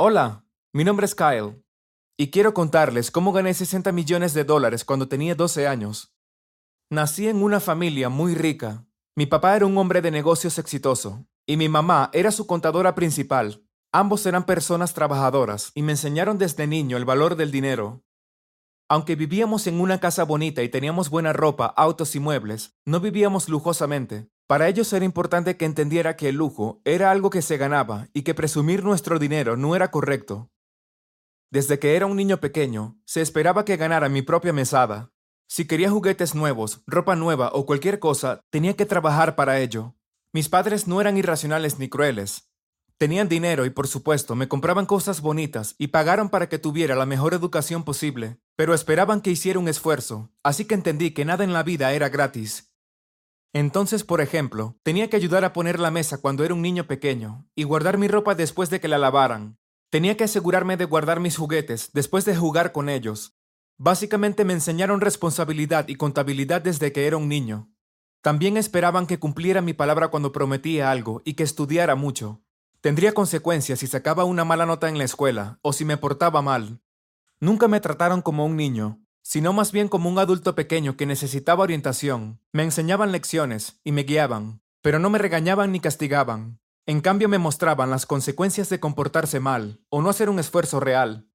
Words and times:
Hola, 0.00 0.44
mi 0.72 0.84
nombre 0.84 1.06
es 1.06 1.16
Kyle 1.16 1.60
y 2.16 2.30
quiero 2.30 2.54
contarles 2.54 3.10
cómo 3.10 3.32
gané 3.32 3.52
60 3.52 3.90
millones 3.90 4.32
de 4.32 4.44
dólares 4.44 4.84
cuando 4.84 5.08
tenía 5.08 5.34
12 5.34 5.66
años. 5.66 6.14
Nací 6.88 7.26
en 7.26 7.42
una 7.42 7.58
familia 7.58 8.08
muy 8.08 8.36
rica. 8.36 8.86
Mi 9.16 9.26
papá 9.26 9.56
era 9.56 9.66
un 9.66 9.76
hombre 9.76 10.00
de 10.00 10.12
negocios 10.12 10.56
exitoso 10.60 11.26
y 11.48 11.56
mi 11.56 11.68
mamá 11.68 12.10
era 12.12 12.30
su 12.30 12.46
contadora 12.46 12.94
principal. 12.94 13.66
Ambos 13.92 14.24
eran 14.26 14.46
personas 14.46 14.94
trabajadoras 14.94 15.72
y 15.74 15.82
me 15.82 15.90
enseñaron 15.94 16.38
desde 16.38 16.68
niño 16.68 16.96
el 16.96 17.04
valor 17.04 17.34
del 17.34 17.50
dinero. 17.50 18.04
Aunque 18.88 19.16
vivíamos 19.16 19.66
en 19.66 19.80
una 19.80 19.98
casa 19.98 20.22
bonita 20.22 20.62
y 20.62 20.68
teníamos 20.68 21.10
buena 21.10 21.32
ropa, 21.32 21.66
autos 21.76 22.14
y 22.14 22.20
muebles, 22.20 22.78
no 22.86 23.00
vivíamos 23.00 23.48
lujosamente. 23.48 24.28
Para 24.48 24.66
ellos 24.66 24.90
era 24.94 25.04
importante 25.04 25.58
que 25.58 25.66
entendiera 25.66 26.16
que 26.16 26.30
el 26.30 26.36
lujo 26.36 26.80
era 26.86 27.10
algo 27.10 27.28
que 27.28 27.42
se 27.42 27.58
ganaba 27.58 28.08
y 28.14 28.22
que 28.22 28.32
presumir 28.32 28.82
nuestro 28.82 29.18
dinero 29.18 29.58
no 29.58 29.76
era 29.76 29.90
correcto. 29.90 30.50
Desde 31.50 31.78
que 31.78 31.96
era 31.96 32.06
un 32.06 32.16
niño 32.16 32.40
pequeño, 32.40 32.98
se 33.04 33.20
esperaba 33.20 33.66
que 33.66 33.76
ganara 33.76 34.08
mi 34.08 34.22
propia 34.22 34.54
mesada. 34.54 35.12
Si 35.48 35.66
quería 35.66 35.90
juguetes 35.90 36.34
nuevos, 36.34 36.82
ropa 36.86 37.14
nueva 37.14 37.50
o 37.52 37.66
cualquier 37.66 37.98
cosa, 37.98 38.40
tenía 38.48 38.74
que 38.74 38.86
trabajar 38.86 39.36
para 39.36 39.60
ello. 39.60 39.96
Mis 40.32 40.48
padres 40.48 40.88
no 40.88 41.02
eran 41.02 41.18
irracionales 41.18 41.78
ni 41.78 41.90
crueles. 41.90 42.48
Tenían 42.96 43.28
dinero 43.28 43.66
y 43.66 43.70
por 43.70 43.86
supuesto 43.86 44.34
me 44.34 44.48
compraban 44.48 44.86
cosas 44.86 45.20
bonitas 45.20 45.74
y 45.76 45.88
pagaron 45.88 46.30
para 46.30 46.48
que 46.48 46.58
tuviera 46.58 46.94
la 46.94 47.04
mejor 47.04 47.34
educación 47.34 47.84
posible, 47.84 48.38
pero 48.56 48.72
esperaban 48.72 49.20
que 49.20 49.30
hiciera 49.30 49.58
un 49.58 49.68
esfuerzo, 49.68 50.32
así 50.42 50.64
que 50.64 50.74
entendí 50.74 51.10
que 51.10 51.26
nada 51.26 51.44
en 51.44 51.52
la 51.52 51.62
vida 51.62 51.92
era 51.92 52.08
gratis 52.08 52.67
entonces, 53.52 54.04
por 54.04 54.20
ejemplo, 54.20 54.76
tenía 54.82 55.08
que 55.08 55.16
ayudar 55.16 55.44
a 55.44 55.52
poner 55.52 55.80
la 55.80 55.90
mesa 55.90 56.20
cuando 56.20 56.44
era 56.44 56.54
un 56.54 56.62
niño 56.62 56.86
pequeño 56.86 57.46
y 57.54 57.64
guardar 57.64 57.96
mi 57.96 58.08
ropa 58.08 58.34
después 58.34 58.68
de 58.70 58.80
que 58.80 58.88
la 58.88 58.98
lavaran. 58.98 59.58
Tenía 59.90 60.16
que 60.16 60.24
asegurarme 60.24 60.76
de 60.76 60.84
guardar 60.84 61.18
mis 61.18 61.36
juguetes 61.36 61.90
después 61.94 62.26
de 62.26 62.36
jugar 62.36 62.72
con 62.72 62.90
ellos. 62.90 63.38
Básicamente 63.78 64.44
me 64.44 64.52
enseñaron 64.52 65.00
responsabilidad 65.00 65.88
y 65.88 65.94
contabilidad 65.94 66.60
desde 66.60 66.92
que 66.92 67.06
era 67.06 67.16
un 67.16 67.28
niño. 67.28 67.70
También 68.20 68.56
esperaban 68.56 69.06
que 69.06 69.18
cumpliera 69.18 69.62
mi 69.62 69.72
palabra 69.72 70.08
cuando 70.08 70.32
prometía 70.32 70.90
algo 70.90 71.22
y 71.24 71.34
que 71.34 71.44
estudiara 71.44 71.94
mucho. 71.94 72.42
Tendría 72.80 73.12
consecuencias 73.12 73.78
si 73.78 73.86
sacaba 73.86 74.24
una 74.24 74.44
mala 74.44 74.66
nota 74.66 74.88
en 74.88 74.98
la 74.98 75.04
escuela 75.04 75.58
o 75.62 75.72
si 75.72 75.84
me 75.84 75.96
portaba 75.96 76.42
mal. 76.42 76.80
Nunca 77.40 77.68
me 77.68 77.80
trataron 77.80 78.20
como 78.20 78.44
un 78.44 78.56
niño, 78.56 79.00
sino 79.28 79.52
más 79.52 79.72
bien 79.72 79.88
como 79.88 80.08
un 80.08 80.18
adulto 80.18 80.54
pequeño 80.54 80.96
que 80.96 81.04
necesitaba 81.04 81.62
orientación. 81.62 82.40
Me 82.50 82.62
enseñaban 82.62 83.12
lecciones 83.12 83.78
y 83.84 83.92
me 83.92 84.04
guiaban, 84.04 84.62
pero 84.80 84.98
no 84.98 85.10
me 85.10 85.18
regañaban 85.18 85.70
ni 85.70 85.80
castigaban. 85.80 86.60
En 86.86 87.02
cambio 87.02 87.28
me 87.28 87.36
mostraban 87.36 87.90
las 87.90 88.06
consecuencias 88.06 88.70
de 88.70 88.80
comportarse 88.80 89.38
mal 89.38 89.82
o 89.90 90.00
no 90.00 90.08
hacer 90.08 90.30
un 90.30 90.38
esfuerzo 90.38 90.80
real. 90.80 91.28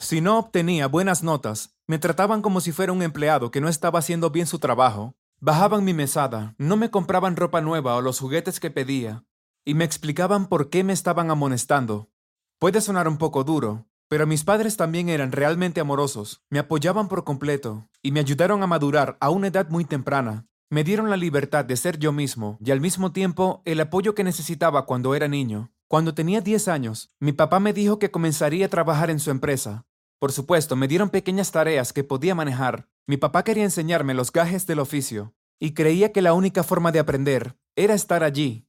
Si 0.00 0.20
no 0.20 0.40
obtenía 0.40 0.88
buenas 0.88 1.22
notas, 1.22 1.76
me 1.86 2.00
trataban 2.00 2.42
como 2.42 2.60
si 2.60 2.72
fuera 2.72 2.92
un 2.92 3.00
empleado 3.00 3.52
que 3.52 3.60
no 3.60 3.68
estaba 3.68 4.00
haciendo 4.00 4.30
bien 4.30 4.48
su 4.48 4.58
trabajo. 4.58 5.14
Bajaban 5.38 5.84
mi 5.84 5.94
mesada, 5.94 6.56
no 6.58 6.76
me 6.76 6.90
compraban 6.90 7.36
ropa 7.36 7.60
nueva 7.60 7.94
o 7.94 8.00
los 8.00 8.18
juguetes 8.18 8.58
que 8.58 8.72
pedía, 8.72 9.24
y 9.64 9.74
me 9.74 9.84
explicaban 9.84 10.48
por 10.48 10.68
qué 10.68 10.82
me 10.82 10.92
estaban 10.92 11.30
amonestando. 11.30 12.10
Puede 12.58 12.80
sonar 12.80 13.06
un 13.06 13.18
poco 13.18 13.44
duro, 13.44 13.86
pero 14.10 14.26
mis 14.26 14.42
padres 14.42 14.76
también 14.76 15.08
eran 15.08 15.30
realmente 15.30 15.80
amorosos, 15.80 16.42
me 16.50 16.58
apoyaban 16.58 17.06
por 17.06 17.22
completo 17.22 17.88
y 18.02 18.10
me 18.10 18.18
ayudaron 18.18 18.60
a 18.60 18.66
madurar 18.66 19.16
a 19.20 19.30
una 19.30 19.46
edad 19.46 19.68
muy 19.70 19.84
temprana. 19.84 20.48
Me 20.68 20.82
dieron 20.82 21.10
la 21.10 21.16
libertad 21.16 21.64
de 21.64 21.76
ser 21.76 21.96
yo 21.96 22.10
mismo 22.10 22.58
y 22.60 22.72
al 22.72 22.80
mismo 22.80 23.12
tiempo 23.12 23.62
el 23.64 23.80
apoyo 23.80 24.16
que 24.16 24.24
necesitaba 24.24 24.84
cuando 24.84 25.14
era 25.14 25.28
niño. 25.28 25.72
Cuando 25.86 26.12
tenía 26.12 26.40
10 26.40 26.66
años, 26.66 27.14
mi 27.20 27.30
papá 27.30 27.60
me 27.60 27.72
dijo 27.72 28.00
que 28.00 28.10
comenzaría 28.10 28.66
a 28.66 28.68
trabajar 28.68 29.10
en 29.10 29.20
su 29.20 29.30
empresa. 29.30 29.86
Por 30.18 30.32
supuesto, 30.32 30.74
me 30.74 30.88
dieron 30.88 31.10
pequeñas 31.10 31.52
tareas 31.52 31.92
que 31.92 32.02
podía 32.02 32.34
manejar. 32.34 32.88
Mi 33.06 33.16
papá 33.16 33.44
quería 33.44 33.62
enseñarme 33.62 34.14
los 34.14 34.32
gajes 34.32 34.66
del 34.66 34.80
oficio 34.80 35.34
y 35.60 35.72
creía 35.72 36.10
que 36.10 36.20
la 36.20 36.34
única 36.34 36.64
forma 36.64 36.90
de 36.90 36.98
aprender 36.98 37.56
era 37.76 37.94
estar 37.94 38.24
allí. 38.24 38.66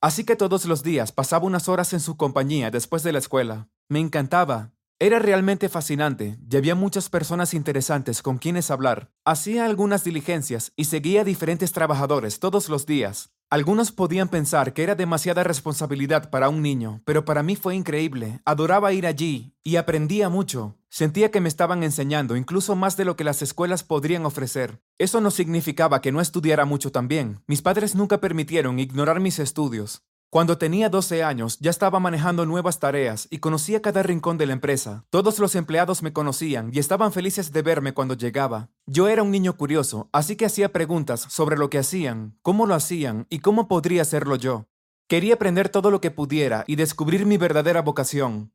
Así 0.00 0.22
que 0.22 0.36
todos 0.36 0.66
los 0.66 0.84
días 0.84 1.10
pasaba 1.10 1.46
unas 1.46 1.68
horas 1.68 1.92
en 1.94 2.00
su 2.00 2.16
compañía 2.16 2.70
después 2.70 3.02
de 3.02 3.10
la 3.10 3.18
escuela. 3.18 3.68
Me 3.88 4.00
encantaba 4.00 4.73
era 5.00 5.18
realmente 5.18 5.68
fascinante 5.68 6.38
y 6.48 6.56
había 6.56 6.74
muchas 6.74 7.08
personas 7.08 7.52
interesantes 7.52 8.22
con 8.22 8.38
quienes 8.38 8.70
hablar. 8.70 9.10
Hacía 9.24 9.64
algunas 9.64 10.04
diligencias 10.04 10.72
y 10.76 10.84
seguía 10.84 11.22
a 11.22 11.24
diferentes 11.24 11.72
trabajadores 11.72 12.38
todos 12.38 12.68
los 12.68 12.86
días. 12.86 13.30
Algunos 13.50 13.92
podían 13.92 14.28
pensar 14.28 14.72
que 14.72 14.82
era 14.82 14.94
demasiada 14.94 15.44
responsabilidad 15.44 16.30
para 16.30 16.48
un 16.48 16.62
niño, 16.62 17.02
pero 17.04 17.24
para 17.24 17.42
mí 17.42 17.56
fue 17.56 17.74
increíble. 17.74 18.40
Adoraba 18.44 18.92
ir 18.92 19.06
allí 19.06 19.54
y 19.62 19.76
aprendía 19.76 20.28
mucho. 20.28 20.76
Sentía 20.88 21.30
que 21.30 21.40
me 21.40 21.48
estaban 21.48 21.82
enseñando 21.82 22.36
incluso 22.36 22.76
más 22.76 22.96
de 22.96 23.04
lo 23.04 23.16
que 23.16 23.24
las 23.24 23.42
escuelas 23.42 23.82
podrían 23.82 24.24
ofrecer. 24.26 24.80
Eso 24.98 25.20
no 25.20 25.30
significaba 25.30 26.00
que 26.00 26.12
no 26.12 26.20
estudiara 26.20 26.64
mucho 26.64 26.92
también. 26.92 27.42
Mis 27.46 27.62
padres 27.62 27.94
nunca 27.94 28.20
permitieron 28.20 28.78
ignorar 28.78 29.20
mis 29.20 29.38
estudios. 29.38 30.02
Cuando 30.34 30.58
tenía 30.58 30.88
12 30.88 31.22
años 31.22 31.58
ya 31.60 31.70
estaba 31.70 32.00
manejando 32.00 32.44
nuevas 32.44 32.80
tareas 32.80 33.28
y 33.30 33.38
conocía 33.38 33.80
cada 33.80 34.02
rincón 34.02 34.36
de 34.36 34.46
la 34.46 34.52
empresa. 34.52 35.04
Todos 35.08 35.38
los 35.38 35.54
empleados 35.54 36.02
me 36.02 36.12
conocían 36.12 36.72
y 36.72 36.80
estaban 36.80 37.12
felices 37.12 37.52
de 37.52 37.62
verme 37.62 37.94
cuando 37.94 38.14
llegaba. 38.14 38.68
Yo 38.84 39.06
era 39.06 39.22
un 39.22 39.30
niño 39.30 39.56
curioso, 39.56 40.08
así 40.10 40.34
que 40.34 40.46
hacía 40.46 40.72
preguntas 40.72 41.24
sobre 41.28 41.56
lo 41.56 41.70
que 41.70 41.78
hacían, 41.78 42.36
cómo 42.42 42.66
lo 42.66 42.74
hacían 42.74 43.28
y 43.30 43.38
cómo 43.38 43.68
podría 43.68 44.02
hacerlo 44.02 44.34
yo. 44.34 44.66
Quería 45.06 45.34
aprender 45.34 45.68
todo 45.68 45.92
lo 45.92 46.00
que 46.00 46.10
pudiera 46.10 46.64
y 46.66 46.74
descubrir 46.74 47.26
mi 47.26 47.36
verdadera 47.36 47.82
vocación. 47.82 48.52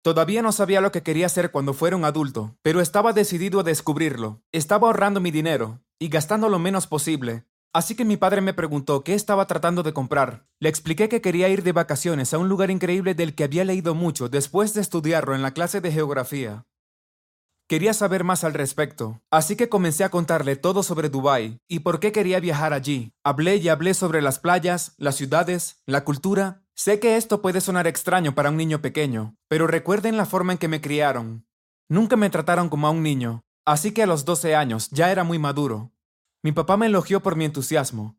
Todavía 0.00 0.40
no 0.40 0.52
sabía 0.52 0.80
lo 0.80 0.90
que 0.90 1.02
quería 1.02 1.26
hacer 1.26 1.50
cuando 1.50 1.74
fuera 1.74 1.96
un 1.96 2.06
adulto, 2.06 2.56
pero 2.62 2.80
estaba 2.80 3.12
decidido 3.12 3.60
a 3.60 3.62
descubrirlo. 3.62 4.40
Estaba 4.52 4.86
ahorrando 4.86 5.20
mi 5.20 5.30
dinero 5.30 5.82
y 5.98 6.08
gastando 6.08 6.48
lo 6.48 6.58
menos 6.58 6.86
posible, 6.86 7.44
Así 7.72 7.94
que 7.94 8.04
mi 8.04 8.16
padre 8.16 8.40
me 8.40 8.52
preguntó 8.52 9.04
qué 9.04 9.14
estaba 9.14 9.46
tratando 9.46 9.84
de 9.84 9.92
comprar. 9.92 10.44
Le 10.58 10.68
expliqué 10.68 11.08
que 11.08 11.20
quería 11.20 11.48
ir 11.48 11.62
de 11.62 11.70
vacaciones 11.70 12.34
a 12.34 12.38
un 12.38 12.48
lugar 12.48 12.70
increíble 12.70 13.14
del 13.14 13.36
que 13.36 13.44
había 13.44 13.64
leído 13.64 13.94
mucho 13.94 14.28
después 14.28 14.74
de 14.74 14.80
estudiarlo 14.80 15.36
en 15.36 15.42
la 15.42 15.52
clase 15.52 15.80
de 15.80 15.92
geografía. 15.92 16.66
Quería 17.68 17.94
saber 17.94 18.24
más 18.24 18.42
al 18.42 18.54
respecto, 18.54 19.22
así 19.30 19.54
que 19.54 19.68
comencé 19.68 20.02
a 20.02 20.08
contarle 20.08 20.56
todo 20.56 20.82
sobre 20.82 21.08
Dubái 21.08 21.60
y 21.68 21.78
por 21.78 22.00
qué 22.00 22.10
quería 22.10 22.40
viajar 22.40 22.72
allí. 22.72 23.12
Hablé 23.22 23.56
y 23.58 23.68
hablé 23.68 23.94
sobre 23.94 24.20
las 24.20 24.40
playas, 24.40 24.94
las 24.96 25.14
ciudades, 25.14 25.80
la 25.86 26.04
cultura. 26.04 26.64
Sé 26.74 26.98
que 26.98 27.16
esto 27.16 27.40
puede 27.40 27.60
sonar 27.60 27.86
extraño 27.86 28.34
para 28.34 28.50
un 28.50 28.56
niño 28.56 28.82
pequeño, 28.82 29.36
pero 29.46 29.68
recuerden 29.68 30.16
la 30.16 30.26
forma 30.26 30.50
en 30.50 30.58
que 30.58 30.66
me 30.66 30.80
criaron. 30.80 31.46
Nunca 31.88 32.16
me 32.16 32.30
trataron 32.30 32.68
como 32.68 32.88
a 32.88 32.90
un 32.90 33.04
niño, 33.04 33.44
así 33.64 33.92
que 33.92 34.02
a 34.02 34.06
los 34.06 34.24
12 34.24 34.56
años 34.56 34.88
ya 34.90 35.12
era 35.12 35.22
muy 35.22 35.38
maduro. 35.38 35.92
Mi 36.42 36.52
papá 36.52 36.78
me 36.78 36.86
elogió 36.86 37.20
por 37.20 37.36
mi 37.36 37.44
entusiasmo. 37.44 38.16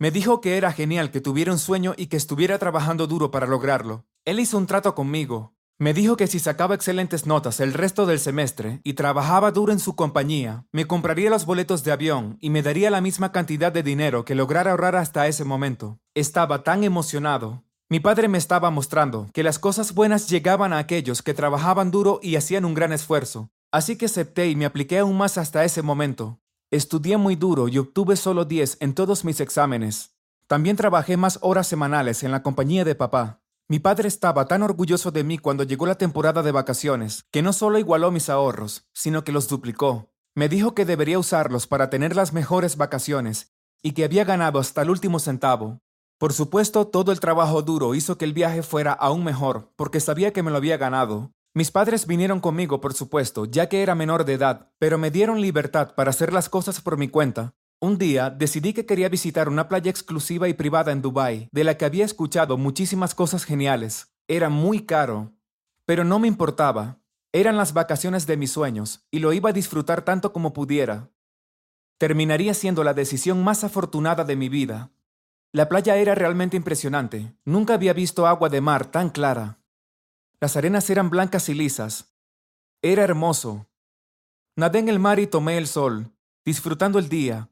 Me 0.00 0.10
dijo 0.10 0.40
que 0.40 0.56
era 0.56 0.72
genial 0.72 1.12
que 1.12 1.20
tuviera 1.20 1.52
un 1.52 1.58
sueño 1.58 1.94
y 1.96 2.06
que 2.06 2.16
estuviera 2.16 2.58
trabajando 2.58 3.06
duro 3.06 3.30
para 3.30 3.46
lograrlo. 3.46 4.06
Él 4.24 4.40
hizo 4.40 4.58
un 4.58 4.66
trato 4.66 4.96
conmigo. 4.96 5.54
Me 5.78 5.94
dijo 5.94 6.16
que 6.16 6.26
si 6.26 6.40
sacaba 6.40 6.74
excelentes 6.74 7.26
notas 7.26 7.60
el 7.60 7.72
resto 7.72 8.06
del 8.06 8.18
semestre 8.18 8.80
y 8.82 8.94
trabajaba 8.94 9.52
duro 9.52 9.72
en 9.72 9.78
su 9.78 9.94
compañía, 9.94 10.66
me 10.72 10.86
compraría 10.86 11.30
los 11.30 11.46
boletos 11.46 11.84
de 11.84 11.92
avión 11.92 12.38
y 12.40 12.50
me 12.50 12.62
daría 12.62 12.90
la 12.90 13.00
misma 13.00 13.30
cantidad 13.30 13.70
de 13.70 13.84
dinero 13.84 14.24
que 14.24 14.34
lograra 14.34 14.72
ahorrar 14.72 14.96
hasta 14.96 15.28
ese 15.28 15.44
momento. 15.44 16.00
Estaba 16.14 16.64
tan 16.64 16.82
emocionado. 16.82 17.62
Mi 17.88 18.00
padre 18.00 18.26
me 18.26 18.38
estaba 18.38 18.70
mostrando 18.70 19.28
que 19.32 19.44
las 19.44 19.60
cosas 19.60 19.94
buenas 19.94 20.28
llegaban 20.28 20.72
a 20.72 20.78
aquellos 20.78 21.22
que 21.22 21.34
trabajaban 21.34 21.92
duro 21.92 22.18
y 22.20 22.34
hacían 22.34 22.64
un 22.64 22.74
gran 22.74 22.92
esfuerzo. 22.92 23.50
Así 23.70 23.96
que 23.96 24.06
acepté 24.06 24.48
y 24.48 24.56
me 24.56 24.66
apliqué 24.66 24.98
aún 24.98 25.16
más 25.16 25.38
hasta 25.38 25.64
ese 25.64 25.82
momento. 25.82 26.40
Estudié 26.72 27.16
muy 27.16 27.34
duro 27.34 27.66
y 27.66 27.78
obtuve 27.78 28.14
solo 28.14 28.44
10 28.44 28.76
en 28.78 28.94
todos 28.94 29.24
mis 29.24 29.40
exámenes. 29.40 30.14
También 30.46 30.76
trabajé 30.76 31.16
más 31.16 31.40
horas 31.42 31.66
semanales 31.66 32.22
en 32.22 32.30
la 32.30 32.44
compañía 32.44 32.84
de 32.84 32.94
papá. 32.94 33.42
Mi 33.66 33.80
padre 33.80 34.06
estaba 34.06 34.46
tan 34.46 34.62
orgulloso 34.62 35.10
de 35.10 35.24
mí 35.24 35.36
cuando 35.36 35.64
llegó 35.64 35.86
la 35.86 35.96
temporada 35.96 36.44
de 36.44 36.52
vacaciones, 36.52 37.24
que 37.32 37.42
no 37.42 37.52
solo 37.52 37.80
igualó 37.80 38.12
mis 38.12 38.28
ahorros, 38.28 38.88
sino 38.92 39.24
que 39.24 39.32
los 39.32 39.48
duplicó. 39.48 40.12
Me 40.36 40.48
dijo 40.48 40.72
que 40.76 40.84
debería 40.84 41.18
usarlos 41.18 41.66
para 41.66 41.90
tener 41.90 42.14
las 42.14 42.32
mejores 42.32 42.76
vacaciones 42.76 43.52
y 43.82 43.90
que 43.90 44.04
había 44.04 44.24
ganado 44.24 44.60
hasta 44.60 44.82
el 44.82 44.90
último 44.90 45.18
centavo. 45.18 45.80
Por 46.18 46.32
supuesto, 46.32 46.86
todo 46.86 47.10
el 47.10 47.18
trabajo 47.18 47.62
duro 47.62 47.96
hizo 47.96 48.16
que 48.16 48.26
el 48.26 48.32
viaje 48.32 48.62
fuera 48.62 48.92
aún 48.92 49.24
mejor, 49.24 49.72
porque 49.74 49.98
sabía 49.98 50.32
que 50.32 50.44
me 50.44 50.52
lo 50.52 50.58
había 50.58 50.76
ganado. 50.76 51.32
Mis 51.52 51.72
padres 51.72 52.06
vinieron 52.06 52.38
conmigo, 52.38 52.80
por 52.80 52.94
supuesto, 52.94 53.44
ya 53.44 53.68
que 53.68 53.82
era 53.82 53.96
menor 53.96 54.24
de 54.24 54.34
edad, 54.34 54.70
pero 54.78 54.98
me 54.98 55.10
dieron 55.10 55.40
libertad 55.40 55.94
para 55.96 56.10
hacer 56.10 56.32
las 56.32 56.48
cosas 56.48 56.80
por 56.80 56.96
mi 56.96 57.08
cuenta. 57.08 57.54
Un 57.80 57.98
día 57.98 58.30
decidí 58.30 58.72
que 58.72 58.86
quería 58.86 59.08
visitar 59.08 59.48
una 59.48 59.68
playa 59.68 59.90
exclusiva 59.90 60.48
y 60.48 60.54
privada 60.54 60.92
en 60.92 61.02
Dubái, 61.02 61.48
de 61.50 61.64
la 61.64 61.76
que 61.76 61.84
había 61.84 62.04
escuchado 62.04 62.56
muchísimas 62.56 63.16
cosas 63.16 63.44
geniales. 63.44 64.14
Era 64.28 64.48
muy 64.48 64.86
caro, 64.86 65.32
pero 65.86 66.04
no 66.04 66.20
me 66.20 66.28
importaba. 66.28 67.00
Eran 67.32 67.56
las 67.56 67.72
vacaciones 67.72 68.28
de 68.28 68.36
mis 68.36 68.52
sueños, 68.52 69.06
y 69.10 69.18
lo 69.18 69.32
iba 69.32 69.50
a 69.50 69.54
disfrutar 69.54 70.02
tanto 70.02 70.32
como 70.32 70.52
pudiera. 70.52 71.10
Terminaría 71.98 72.54
siendo 72.54 72.84
la 72.84 72.94
decisión 72.94 73.42
más 73.42 73.64
afortunada 73.64 74.22
de 74.22 74.36
mi 74.36 74.48
vida. 74.48 74.92
La 75.50 75.68
playa 75.68 75.96
era 75.96 76.14
realmente 76.14 76.56
impresionante. 76.56 77.34
Nunca 77.44 77.74
había 77.74 77.92
visto 77.92 78.28
agua 78.28 78.48
de 78.48 78.60
mar 78.60 78.86
tan 78.86 79.10
clara. 79.10 79.59
Las 80.40 80.56
arenas 80.56 80.88
eran 80.88 81.10
blancas 81.10 81.48
y 81.50 81.54
lisas. 81.54 82.14
Era 82.82 83.04
hermoso. 83.04 83.66
Nadé 84.56 84.78
en 84.78 84.88
el 84.88 84.98
mar 84.98 85.18
y 85.20 85.26
tomé 85.26 85.58
el 85.58 85.66
sol, 85.66 86.12
disfrutando 86.46 86.98
el 86.98 87.10
día. 87.10 87.50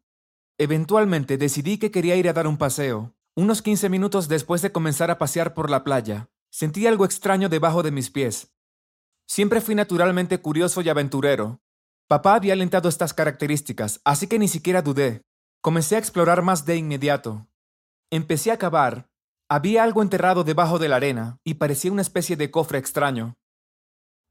Eventualmente 0.56 1.36
decidí 1.36 1.78
que 1.78 1.90
quería 1.90 2.16
ir 2.16 2.28
a 2.28 2.32
dar 2.32 2.46
un 2.46 2.56
paseo. 2.56 3.14
Unos 3.36 3.62
15 3.62 3.88
minutos 3.90 4.26
después 4.26 4.62
de 4.62 4.72
comenzar 4.72 5.10
a 5.10 5.18
pasear 5.18 5.54
por 5.54 5.70
la 5.70 5.84
playa, 5.84 6.30
sentí 6.50 6.86
algo 6.86 7.04
extraño 7.04 7.48
debajo 7.48 7.82
de 7.82 7.90
mis 7.90 8.10
pies. 8.10 8.54
Siempre 9.26 9.60
fui 9.60 9.74
naturalmente 9.74 10.40
curioso 10.40 10.80
y 10.80 10.88
aventurero. 10.88 11.60
Papá 12.08 12.34
había 12.34 12.54
alentado 12.54 12.88
estas 12.88 13.12
características, 13.12 14.00
así 14.02 14.26
que 14.26 14.38
ni 14.38 14.48
siquiera 14.48 14.80
dudé. 14.80 15.22
Comencé 15.60 15.96
a 15.96 15.98
explorar 15.98 16.40
más 16.40 16.64
de 16.64 16.76
inmediato. 16.76 17.46
Empecé 18.10 18.50
a 18.50 18.56
cavar. 18.56 19.07
Había 19.50 19.82
algo 19.82 20.02
enterrado 20.02 20.44
debajo 20.44 20.78
de 20.78 20.88
la 20.88 20.96
arena 20.96 21.38
y 21.42 21.54
parecía 21.54 21.90
una 21.90 22.02
especie 22.02 22.36
de 22.36 22.50
cofre 22.50 22.78
extraño. 22.78 23.38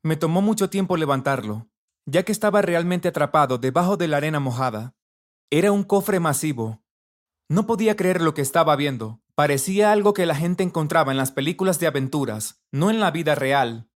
Me 0.03 0.15
tomó 0.15 0.41
mucho 0.41 0.69
tiempo 0.69 0.95
levantarlo, 0.95 1.67
ya 2.05 2.23
que 2.23 2.31
estaba 2.31 2.61
realmente 2.61 3.07
atrapado 3.07 3.57
debajo 3.57 3.97
de 3.97 4.07
la 4.07 4.17
arena 4.17 4.39
mojada. 4.39 4.95
Era 5.49 5.71
un 5.71 5.83
cofre 5.83 6.19
masivo. 6.19 6.83
No 7.49 7.65
podía 7.65 7.95
creer 7.95 8.21
lo 8.21 8.33
que 8.33 8.41
estaba 8.41 8.75
viendo. 8.75 9.21
Parecía 9.33 9.91
algo 9.91 10.13
que 10.13 10.25
la 10.25 10.35
gente 10.35 10.63
encontraba 10.63 11.11
en 11.11 11.17
las 11.17 11.31
películas 11.31 11.79
de 11.79 11.87
aventuras, 11.87 12.61
no 12.71 12.89
en 12.89 12.99
la 12.99 13.11
vida 13.11 13.35
real. 13.35 13.89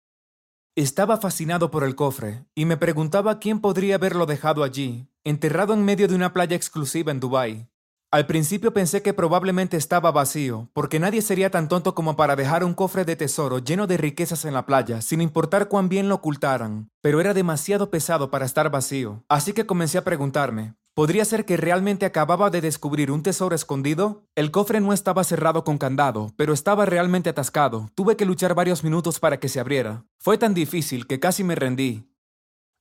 Estaba 0.74 1.16
fascinado 1.16 1.70
por 1.70 1.84
el 1.84 1.96
cofre 1.96 2.46
y 2.54 2.64
me 2.64 2.76
preguntaba 2.76 3.38
quién 3.38 3.60
podría 3.60 3.96
haberlo 3.96 4.26
dejado 4.26 4.64
allí, 4.64 5.08
enterrado 5.24 5.74
en 5.74 5.84
medio 5.84 6.08
de 6.08 6.14
una 6.14 6.32
playa 6.32 6.56
exclusiva 6.56 7.10
en 7.10 7.20
Dubái. 7.20 7.69
Al 8.12 8.26
principio 8.26 8.72
pensé 8.72 9.02
que 9.02 9.14
probablemente 9.14 9.76
estaba 9.76 10.10
vacío, 10.10 10.68
porque 10.72 10.98
nadie 10.98 11.22
sería 11.22 11.48
tan 11.48 11.68
tonto 11.68 11.94
como 11.94 12.16
para 12.16 12.34
dejar 12.34 12.64
un 12.64 12.74
cofre 12.74 13.04
de 13.04 13.14
tesoro 13.14 13.60
lleno 13.60 13.86
de 13.86 13.98
riquezas 13.98 14.44
en 14.44 14.52
la 14.52 14.66
playa, 14.66 15.00
sin 15.00 15.20
importar 15.20 15.68
cuán 15.68 15.88
bien 15.88 16.08
lo 16.08 16.16
ocultaran, 16.16 16.90
pero 17.02 17.20
era 17.20 17.34
demasiado 17.34 17.88
pesado 17.88 18.28
para 18.28 18.46
estar 18.46 18.68
vacío, 18.68 19.22
así 19.28 19.52
que 19.52 19.64
comencé 19.64 19.98
a 19.98 20.04
preguntarme, 20.04 20.74
¿Podría 20.92 21.24
ser 21.24 21.44
que 21.44 21.56
realmente 21.56 22.04
acababa 22.04 22.50
de 22.50 22.60
descubrir 22.60 23.12
un 23.12 23.22
tesoro 23.22 23.54
escondido? 23.54 24.24
El 24.34 24.50
cofre 24.50 24.80
no 24.80 24.92
estaba 24.92 25.22
cerrado 25.22 25.62
con 25.62 25.78
candado, 25.78 26.34
pero 26.36 26.52
estaba 26.52 26.84
realmente 26.84 27.30
atascado. 27.30 27.90
Tuve 27.94 28.16
que 28.16 28.26
luchar 28.26 28.54
varios 28.54 28.82
minutos 28.82 29.20
para 29.20 29.38
que 29.38 29.48
se 29.48 29.60
abriera. 29.60 30.04
Fue 30.18 30.36
tan 30.36 30.52
difícil 30.52 31.06
que 31.06 31.20
casi 31.20 31.44
me 31.44 31.54
rendí. 31.54 32.10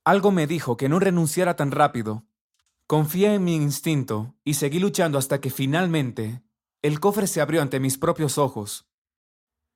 Algo 0.04 0.32
me 0.32 0.48
dijo 0.48 0.76
que 0.76 0.88
no 0.88 0.98
renunciara 0.98 1.54
tan 1.54 1.70
rápido. 1.70 2.24
Confié 2.90 3.34
en 3.34 3.44
mi 3.44 3.54
instinto 3.54 4.34
y 4.42 4.54
seguí 4.54 4.80
luchando 4.80 5.16
hasta 5.16 5.40
que 5.40 5.50
finalmente 5.50 6.42
el 6.82 6.98
cofre 6.98 7.28
se 7.28 7.40
abrió 7.40 7.62
ante 7.62 7.78
mis 7.78 7.96
propios 7.96 8.36
ojos. 8.36 8.90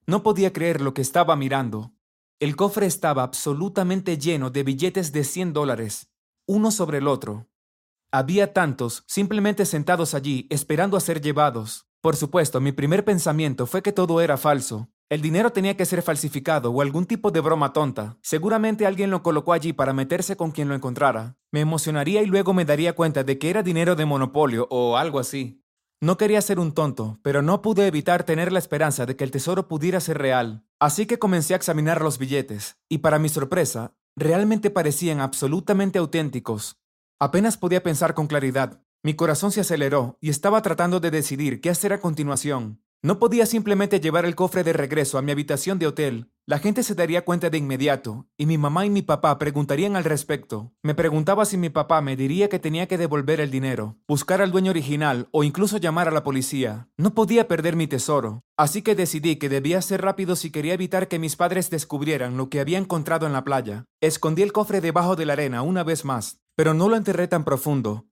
No 0.05 0.25
podía 0.25 0.53
creer 0.53 0.81
lo 0.81 0.95
que 0.95 1.03
estaba 1.03 1.37
mirando. 1.37 1.93
El 2.41 2.57
cofre 2.57 2.87
estaba 2.87 3.23
absolutamente 3.23 4.19
lleno 4.19 4.51
de 4.51 4.65
billetes 4.65 5.13
de 5.13 5.23
100 5.23 5.53
dólares, 5.53 6.11
uno 6.49 6.73
sobre 6.73 6.99
el 6.99 7.07
otro. 7.07 7.49
Había 8.11 8.53
tantos, 8.53 9.05
simplemente 9.07 9.65
sentados 9.65 10.15
allí, 10.15 10.49
esperando 10.51 10.97
a 10.97 11.01
ser 11.01 11.21
llevados. 11.21 11.87
Por 12.01 12.17
supuesto, 12.17 12.61
mi 12.61 12.73
primer 12.73 13.05
pensamiento 13.05 13.69
fue 13.69 13.81
que 13.81 13.93
todo 13.93 14.21
era 14.23 14.37
falso. 14.37 14.91
El 15.11 15.21
dinero 15.21 15.53
tenía 15.53 15.77
que 15.77 15.85
ser 15.85 16.03
falsificado 16.03 16.71
o 16.71 16.81
algún 16.81 17.05
tipo 17.05 17.31
de 17.31 17.41
broma 17.41 17.73
tonta. 17.73 18.17
Seguramente 18.23 18.87
alguien 18.87 19.11
lo 19.11 19.23
colocó 19.23 19.53
allí 19.53 19.73
para 19.73 19.93
meterse 19.93 20.37
con 20.37 20.51
quien 20.51 20.69
lo 20.69 20.75
encontrara. 20.75 21.37
Me 21.53 21.61
emocionaría 21.61 22.23
y 22.23 22.27
luego 22.27 22.55
me 22.55 22.65
daría 22.65 22.95
cuenta 22.95 23.23
de 23.23 23.39
que 23.39 23.51
era 23.51 23.63
dinero 23.63 23.97
de 23.97 24.07
monopolio 24.07 24.67
o 24.71 24.97
algo 24.97 25.19
así. 25.19 25.63
No 26.01 26.17
quería 26.17 26.41
ser 26.43 26.59
un 26.59 26.73
tonto, 26.73 27.19
pero 27.23 27.43
no 27.43 27.63
pude 27.63 27.87
evitar 27.87 28.25
tener 28.25 28.53
la 28.53 28.59
esperanza 28.59 29.07
de 29.07 29.17
que 29.17 29.25
el 29.25 29.31
tesoro 29.31 29.69
pudiera 29.69 30.01
ser 30.01 30.19
real. 30.19 30.65
Así 30.81 31.07
que 31.07 31.19
comencé 31.19 31.55
a 31.55 31.57
examinar 31.57 32.03
los 32.03 32.19
billetes, 32.19 32.77
y 32.89 32.99
para 32.99 33.19
mi 33.19 33.29
sorpresa, 33.29 33.95
realmente 34.17 34.71
parecían 34.71 35.21
absolutamente 35.21 35.99
auténticos. 35.99 36.79
Apenas 37.19 37.57
podía 37.57 37.83
pensar 37.83 38.15
con 38.15 38.27
claridad. 38.27 38.83
Mi 39.03 39.15
corazón 39.15 39.51
se 39.51 39.61
aceleró 39.61 40.19
y 40.21 40.31
estaba 40.31 40.61
tratando 40.63 41.01
de 41.01 41.11
decidir 41.11 41.61
qué 41.61 41.71
hacer 41.71 41.93
a 41.93 42.01
continuación. 42.01 42.84
No 43.05 43.19
podía 43.19 43.45
simplemente 43.45 44.01
llevar 44.01 44.25
el 44.25 44.35
cofre 44.35 44.65
de 44.65 44.73
regreso 44.73 45.19
a 45.19 45.23
mi 45.23 45.31
habitación 45.31 45.79
de 45.79 45.87
hotel. 45.87 46.31
La 46.47 46.59
gente 46.59 46.83
se 46.83 46.95
daría 46.95 47.23
cuenta 47.23 47.51
de 47.51 47.59
inmediato, 47.59 48.29
y 48.39 48.47
mi 48.47 48.57
mamá 48.57 48.87
y 48.87 48.91
mi 48.91 49.03
papá 49.03 49.39
preguntarían 49.39 49.95
al 49.95 50.05
respecto. 50.05 50.73
Me 50.83 50.95
preguntaba 50.95 51.45
si 51.45 51.59
mi 51.59 51.69
papá 51.69 52.01
me 52.01 52.17
diría 52.17 52.49
que 52.49 52.59
tenía 52.59 52.89
que 52.89 52.97
devolver 52.97 53.41
el 53.43 53.51
dinero, 53.51 53.99
buscar 54.09 54.41
al 54.41 54.53
dueño 54.53 54.71
original 54.71 55.29
o 55.33 55.45
incluso 55.45 55.77
llamar 55.77 56.09
a 56.09 56.13
la 56.13 56.23
policía. 56.23 56.89
No 56.97 57.13
podía 57.13 57.47
perder 57.47 57.77
mi 57.77 57.87
tesoro, 57.87 58.43
así 58.57 58.81
que 58.81 58.95
decidí 58.95 59.37
que 59.37 59.51
debía 59.51 59.83
ser 59.83 60.01
rápido 60.01 60.35
si 60.35 60.51
quería 60.51 60.73
evitar 60.73 61.07
que 61.07 61.19
mis 61.19 61.37
padres 61.37 61.69
descubrieran 61.69 62.39
lo 62.39 62.49
que 62.49 62.61
había 62.61 62.79
encontrado 62.79 63.27
en 63.27 63.35
la 63.35 63.45
playa. 63.45 63.85
Escondí 64.01 64.41
el 64.41 64.53
cofre 64.53 64.81
debajo 64.81 65.15
de 65.15 65.27
la 65.27 65.35
arena 65.35 65.61
una 65.61 65.85
vez 65.85 66.07
más, 66.07 66.39
pero 66.57 66.73
no 66.73 66.89
lo 66.89 66.97
enterré 66.97 67.29
tan 67.29 67.45
profundo. 67.45 68.07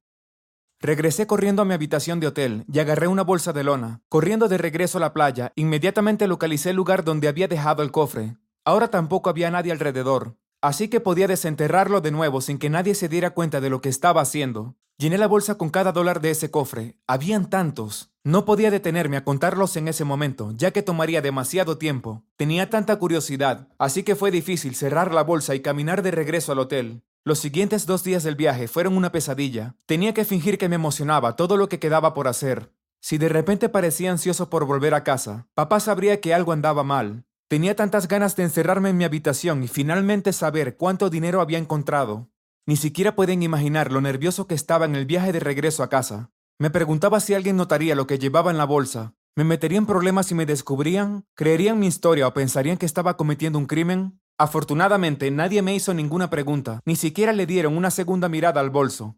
Regresé 0.82 1.28
corriendo 1.28 1.62
a 1.62 1.64
mi 1.64 1.74
habitación 1.74 2.18
de 2.18 2.26
hotel 2.26 2.64
y 2.66 2.80
agarré 2.80 3.06
una 3.06 3.22
bolsa 3.22 3.52
de 3.52 3.62
lona. 3.62 4.00
Corriendo 4.08 4.48
de 4.48 4.58
regreso 4.58 4.98
a 4.98 5.00
la 5.00 5.12
playa, 5.12 5.52
inmediatamente 5.54 6.26
localicé 6.26 6.70
el 6.70 6.76
lugar 6.76 7.04
donde 7.04 7.28
había 7.28 7.46
dejado 7.46 7.84
el 7.84 7.92
cofre. 7.92 8.36
Ahora 8.64 8.88
tampoco 8.88 9.30
había 9.30 9.48
nadie 9.52 9.70
alrededor, 9.70 10.34
así 10.60 10.88
que 10.88 10.98
podía 10.98 11.28
desenterrarlo 11.28 12.00
de 12.00 12.10
nuevo 12.10 12.40
sin 12.40 12.58
que 12.58 12.68
nadie 12.68 12.96
se 12.96 13.08
diera 13.08 13.30
cuenta 13.30 13.60
de 13.60 13.70
lo 13.70 13.80
que 13.80 13.90
estaba 13.90 14.22
haciendo. 14.22 14.74
Llené 14.98 15.18
la 15.18 15.28
bolsa 15.28 15.54
con 15.56 15.70
cada 15.70 15.92
dólar 15.92 16.20
de 16.20 16.30
ese 16.30 16.50
cofre. 16.50 16.96
Habían 17.06 17.48
tantos. 17.48 18.10
No 18.24 18.44
podía 18.44 18.72
detenerme 18.72 19.16
a 19.16 19.24
contarlos 19.24 19.76
en 19.76 19.86
ese 19.86 20.02
momento, 20.02 20.50
ya 20.56 20.72
que 20.72 20.82
tomaría 20.82 21.22
demasiado 21.22 21.78
tiempo. 21.78 22.24
Tenía 22.36 22.70
tanta 22.70 22.96
curiosidad, 22.98 23.68
así 23.78 24.02
que 24.02 24.16
fue 24.16 24.32
difícil 24.32 24.74
cerrar 24.74 25.14
la 25.14 25.22
bolsa 25.22 25.54
y 25.54 25.60
caminar 25.60 26.02
de 26.02 26.10
regreso 26.10 26.50
al 26.50 26.58
hotel. 26.58 27.04
Los 27.24 27.38
siguientes 27.38 27.86
dos 27.86 28.02
días 28.02 28.24
del 28.24 28.34
viaje 28.34 28.66
fueron 28.66 28.96
una 28.96 29.12
pesadilla. 29.12 29.76
Tenía 29.86 30.12
que 30.12 30.24
fingir 30.24 30.58
que 30.58 30.68
me 30.68 30.74
emocionaba 30.74 31.36
todo 31.36 31.56
lo 31.56 31.68
que 31.68 31.78
quedaba 31.78 32.14
por 32.14 32.26
hacer. 32.26 32.72
Si 33.00 33.16
de 33.16 33.28
repente 33.28 33.68
parecía 33.68 34.10
ansioso 34.10 34.50
por 34.50 34.64
volver 34.64 34.92
a 34.92 35.04
casa, 35.04 35.46
papá 35.54 35.78
sabría 35.78 36.20
que 36.20 36.34
algo 36.34 36.50
andaba 36.50 36.82
mal. 36.82 37.24
Tenía 37.46 37.76
tantas 37.76 38.08
ganas 38.08 38.34
de 38.34 38.42
encerrarme 38.42 38.90
en 38.90 38.96
mi 38.96 39.04
habitación 39.04 39.62
y 39.62 39.68
finalmente 39.68 40.32
saber 40.32 40.76
cuánto 40.76 41.10
dinero 41.10 41.40
había 41.40 41.58
encontrado. 41.58 42.28
Ni 42.66 42.74
siquiera 42.74 43.14
pueden 43.14 43.44
imaginar 43.44 43.92
lo 43.92 44.00
nervioso 44.00 44.48
que 44.48 44.56
estaba 44.56 44.84
en 44.86 44.96
el 44.96 45.06
viaje 45.06 45.32
de 45.32 45.38
regreso 45.38 45.84
a 45.84 45.88
casa. 45.88 46.32
Me 46.58 46.70
preguntaba 46.70 47.20
si 47.20 47.34
alguien 47.34 47.56
notaría 47.56 47.94
lo 47.94 48.08
que 48.08 48.18
llevaba 48.18 48.50
en 48.50 48.58
la 48.58 48.64
bolsa. 48.64 49.14
¿Me 49.36 49.44
metería 49.44 49.78
en 49.78 49.86
problemas 49.86 50.26
si 50.26 50.34
me 50.34 50.44
descubrían? 50.44 51.24
¿Creerían 51.34 51.78
mi 51.78 51.86
historia 51.86 52.26
o 52.26 52.34
pensarían 52.34 52.78
que 52.78 52.86
estaba 52.86 53.16
cometiendo 53.16 53.60
un 53.60 53.66
crimen? 53.66 54.20
Afortunadamente, 54.42 55.30
nadie 55.30 55.62
me 55.62 55.72
hizo 55.72 55.94
ninguna 55.94 56.28
pregunta, 56.28 56.80
ni 56.84 56.96
siquiera 56.96 57.32
le 57.32 57.46
dieron 57.46 57.76
una 57.76 57.92
segunda 57.92 58.28
mirada 58.28 58.60
al 58.60 58.70
bolso. 58.70 59.16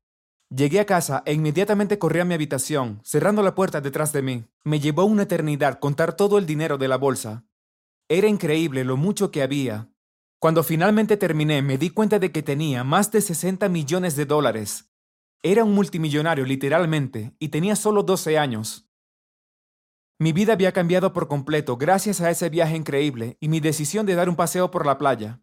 Llegué 0.54 0.80
a 0.80 0.84
casa 0.84 1.22
e 1.24 1.32
inmediatamente 1.32 1.98
corrí 1.98 2.20
a 2.20 2.26
mi 2.26 2.34
habitación, 2.34 3.00
cerrando 3.04 3.42
la 3.42 3.54
puerta 3.54 3.80
detrás 3.80 4.12
de 4.12 4.20
mí. 4.20 4.44
Me 4.64 4.80
llevó 4.80 5.06
una 5.06 5.22
eternidad 5.22 5.78
contar 5.78 6.14
todo 6.14 6.36
el 6.36 6.44
dinero 6.44 6.76
de 6.76 6.88
la 6.88 6.98
bolsa. 6.98 7.46
Era 8.06 8.28
increíble 8.28 8.84
lo 8.84 8.98
mucho 8.98 9.30
que 9.30 9.42
había. 9.42 9.88
Cuando 10.38 10.62
finalmente 10.62 11.16
terminé, 11.16 11.62
me 11.62 11.78
di 11.78 11.88
cuenta 11.88 12.18
de 12.18 12.30
que 12.30 12.42
tenía 12.42 12.84
más 12.84 13.10
de 13.10 13.22
60 13.22 13.70
millones 13.70 14.16
de 14.16 14.26
dólares. 14.26 14.92
Era 15.42 15.64
un 15.64 15.72
multimillonario 15.72 16.44
literalmente, 16.44 17.34
y 17.38 17.48
tenía 17.48 17.76
solo 17.76 18.02
12 18.02 18.36
años. 18.36 18.83
Mi 20.24 20.32
vida 20.32 20.54
había 20.54 20.72
cambiado 20.72 21.12
por 21.12 21.28
completo 21.28 21.76
gracias 21.76 22.22
a 22.22 22.30
ese 22.30 22.48
viaje 22.48 22.74
increíble 22.74 23.36
y 23.40 23.48
mi 23.50 23.60
decisión 23.60 24.06
de 24.06 24.14
dar 24.14 24.30
un 24.30 24.36
paseo 24.36 24.70
por 24.70 24.86
la 24.86 24.96
playa. 24.96 25.42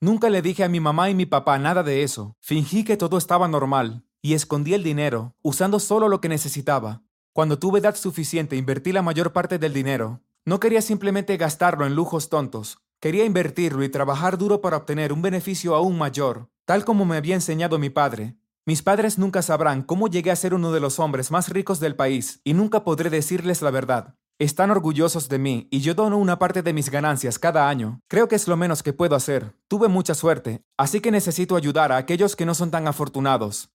Nunca 0.00 0.30
le 0.30 0.40
dije 0.40 0.62
a 0.62 0.68
mi 0.68 0.78
mamá 0.78 1.10
y 1.10 1.16
mi 1.16 1.26
papá 1.26 1.58
nada 1.58 1.82
de 1.82 2.04
eso. 2.04 2.36
Fingí 2.38 2.84
que 2.84 2.96
todo 2.96 3.18
estaba 3.18 3.48
normal 3.48 4.04
y 4.22 4.34
escondí 4.34 4.72
el 4.72 4.84
dinero, 4.84 5.34
usando 5.42 5.80
solo 5.80 6.08
lo 6.08 6.20
que 6.20 6.28
necesitaba. 6.28 7.02
Cuando 7.32 7.58
tuve 7.58 7.80
edad 7.80 7.96
suficiente, 7.96 8.54
invertí 8.54 8.92
la 8.92 9.02
mayor 9.02 9.32
parte 9.32 9.58
del 9.58 9.74
dinero. 9.74 10.22
No 10.44 10.60
quería 10.60 10.80
simplemente 10.80 11.36
gastarlo 11.36 11.84
en 11.84 11.96
lujos 11.96 12.28
tontos. 12.28 12.78
Quería 13.00 13.24
invertirlo 13.24 13.82
y 13.82 13.88
trabajar 13.88 14.38
duro 14.38 14.60
para 14.60 14.76
obtener 14.76 15.12
un 15.12 15.22
beneficio 15.22 15.74
aún 15.74 15.98
mayor, 15.98 16.48
tal 16.66 16.84
como 16.84 17.04
me 17.04 17.16
había 17.16 17.34
enseñado 17.34 17.80
mi 17.80 17.90
padre. 17.90 18.36
Mis 18.68 18.82
padres 18.82 19.16
nunca 19.16 19.40
sabrán 19.40 19.82
cómo 19.82 20.08
llegué 20.08 20.30
a 20.30 20.36
ser 20.36 20.52
uno 20.52 20.72
de 20.72 20.80
los 20.80 20.98
hombres 20.98 21.30
más 21.30 21.48
ricos 21.48 21.80
del 21.80 21.96
país 21.96 22.42
y 22.44 22.52
nunca 22.52 22.84
podré 22.84 23.08
decirles 23.08 23.62
la 23.62 23.70
verdad. 23.70 24.14
Están 24.38 24.70
orgullosos 24.70 25.30
de 25.30 25.38
mí 25.38 25.68
y 25.70 25.80
yo 25.80 25.94
dono 25.94 26.18
una 26.18 26.38
parte 26.38 26.60
de 26.60 26.74
mis 26.74 26.90
ganancias 26.90 27.38
cada 27.38 27.70
año. 27.70 28.02
Creo 28.08 28.28
que 28.28 28.36
es 28.36 28.46
lo 28.46 28.58
menos 28.58 28.82
que 28.82 28.92
puedo 28.92 29.16
hacer. 29.16 29.56
Tuve 29.68 29.88
mucha 29.88 30.12
suerte, 30.12 30.66
así 30.76 31.00
que 31.00 31.10
necesito 31.10 31.56
ayudar 31.56 31.92
a 31.92 31.96
aquellos 31.96 32.36
que 32.36 32.44
no 32.44 32.54
son 32.54 32.70
tan 32.70 32.86
afortunados. 32.86 33.70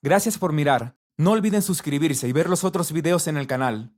Gracias 0.00 0.38
por 0.38 0.52
mirar. 0.52 0.94
No 1.18 1.32
olviden 1.32 1.60
suscribirse 1.60 2.28
y 2.28 2.32
ver 2.32 2.48
los 2.48 2.62
otros 2.62 2.92
videos 2.92 3.26
en 3.26 3.36
el 3.36 3.48
canal. 3.48 3.92